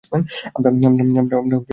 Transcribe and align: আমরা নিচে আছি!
আমরা 0.55 0.69
নিচে 0.71 1.35
আছি! 1.37 1.69